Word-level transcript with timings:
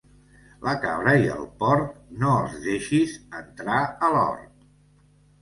La 0.67 0.71
cabra 0.85 1.11
i 1.25 1.29
el 1.33 1.45
porc 1.63 1.91
no 2.23 2.31
els 2.47 2.57
deixis 2.65 3.15
entrar 3.43 3.79
a 4.09 4.13
l'hort. 4.17 4.51